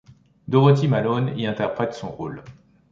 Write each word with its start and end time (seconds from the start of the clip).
Dorothy 0.47 0.87
Malone 0.87 1.35
y 1.37 1.45
interprète 1.45 1.93
son 1.93 2.09
rôle. 2.09 2.43